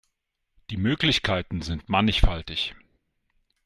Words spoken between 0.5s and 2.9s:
Die Möglichkeiten sind mannigfaltig.